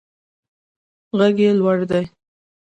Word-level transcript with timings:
غږ 1.17 1.35
یې 1.45 1.51
لوړ 1.59 1.77
دی. 1.91 2.03